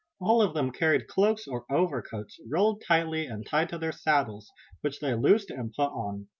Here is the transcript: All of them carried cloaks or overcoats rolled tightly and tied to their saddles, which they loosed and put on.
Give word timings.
All 0.19 0.41
of 0.41 0.55
them 0.55 0.71
carried 0.71 1.07
cloaks 1.07 1.47
or 1.47 1.63
overcoats 1.69 2.39
rolled 2.49 2.81
tightly 2.81 3.27
and 3.27 3.45
tied 3.45 3.69
to 3.69 3.77
their 3.77 3.91
saddles, 3.91 4.51
which 4.79 4.99
they 4.99 5.13
loosed 5.13 5.51
and 5.51 5.71
put 5.71 5.91
on. 5.91 6.27